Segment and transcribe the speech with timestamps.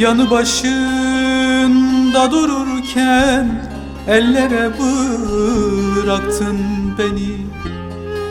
[0.00, 0.70] Yanı başında
[2.30, 3.70] dururken
[4.08, 6.58] Ellere bıraktın
[6.98, 7.36] beni.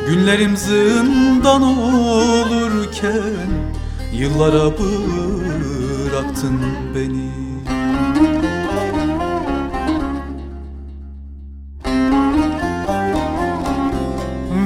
[0.08, 3.50] Günlerim zindan olurken
[4.14, 6.60] Yıllara bıraktın
[6.96, 7.32] beni.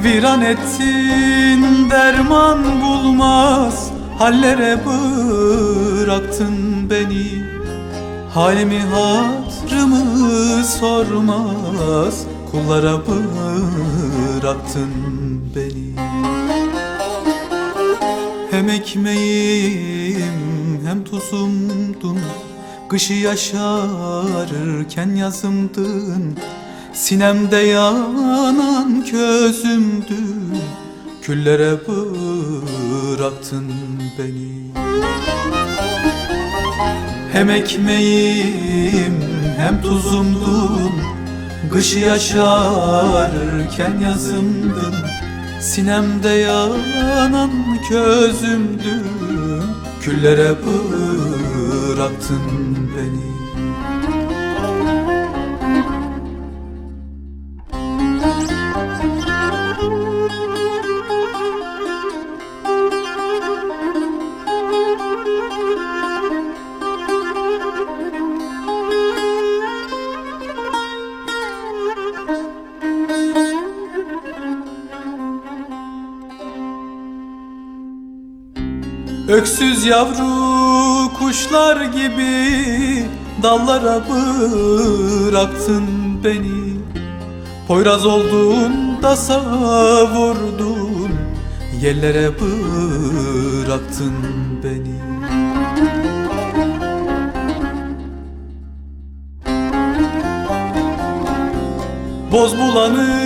[0.04, 7.44] Viran ettin derman bulmaz Hallere bıraktın beni.
[8.34, 14.90] Halimi hatrımı sormaz Kullara bıraktın
[15.56, 15.94] beni.
[18.50, 22.18] Hem ekmeğim hem tuzumdun
[22.88, 26.36] Kışı yaşarırken yazımdın.
[26.92, 30.58] Sinemde yanan közümdün
[31.24, 33.72] Küllere bıraktın
[34.18, 34.72] beni.
[37.32, 39.14] Hem ekmeğim
[39.56, 40.92] hem tuzumdun.
[41.72, 44.94] Kışı yaşarken yazımdın.
[45.60, 47.50] Sinemde yanan
[47.88, 49.04] közümdün
[50.00, 52.42] Küllere bıraktın
[52.96, 53.43] beni
[79.28, 83.06] Öksüz yavru kuşlar gibi
[83.42, 85.84] dallara bıraktın
[86.24, 86.74] beni.
[87.68, 91.10] Poyraz oldun da savurdun
[91.82, 94.14] yerlere bıraktın
[94.64, 95.00] beni.
[102.32, 103.23] Boz bulanık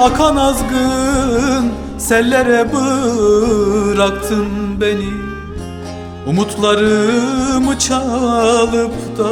[0.00, 5.12] akan azgın Sellere bıraktın beni.
[6.26, 9.30] Umutlarımı çalıp da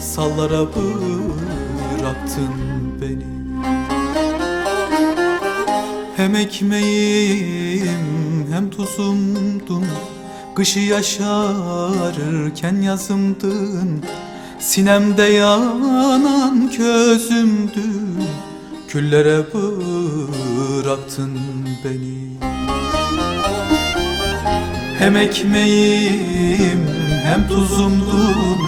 [0.00, 2.54] Sallara bıraktın
[3.00, 3.26] beni.
[6.16, 7.88] Hem ekmeğim
[8.52, 9.84] hem tuzumdun.
[10.54, 14.04] Kışı yaşarırken yazımdın.
[14.58, 18.03] Sinemde yanan közümdün
[18.94, 21.38] Küllere bıraktın
[21.84, 22.18] beni.
[24.98, 26.88] Hem ekmeğim
[27.24, 28.58] hem tuzumdun.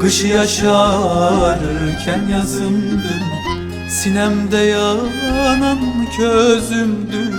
[0.00, 3.22] Kışı yaşarırken yazımdın.
[3.88, 5.78] Sinemde yanan
[6.16, 7.34] közümdün.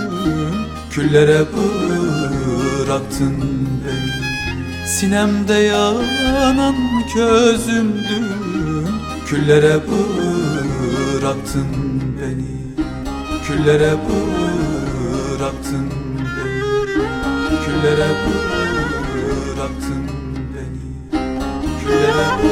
[0.90, 3.36] Küllere bıraktın
[3.84, 4.88] beni.
[4.88, 6.76] Sinemde yanan
[7.14, 8.38] közümdün
[12.20, 12.58] beni
[13.46, 13.92] Küllere
[15.38, 15.90] bıraktın
[16.36, 16.60] beni
[17.64, 18.08] Küllere
[19.54, 20.04] bıraktın
[20.54, 20.84] beni
[21.80, 22.47] Küllere bıraktın